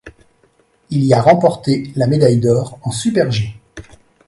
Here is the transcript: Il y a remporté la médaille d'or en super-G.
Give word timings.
Il 0.89 1.03
y 1.03 1.13
a 1.13 1.21
remporté 1.21 1.91
la 1.95 2.07
médaille 2.07 2.39
d'or 2.39 2.79
en 2.81 2.89
super-G. 2.89 3.53